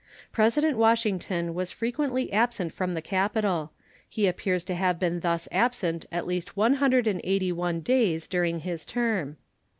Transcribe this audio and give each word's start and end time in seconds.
President 0.31 0.77
Washington 0.79 1.53
was 1.53 1.69
frequently 1.69 2.33
absent 2.33 2.73
from 2.73 2.95
the 2.95 3.03
capital; 3.03 3.71
he 4.09 4.25
appears 4.25 4.63
to 4.63 4.73
have 4.73 4.97
been 4.97 5.19
thus 5.19 5.47
absent 5.51 6.07
at 6.11 6.25
least 6.25 6.57
one 6.57 6.73
hundred 6.81 7.05
and 7.05 7.21
eighty 7.23 7.51
one 7.51 7.81
days 7.81 8.27
during 8.27 8.61
his 8.61 8.83
term. 8.83 9.37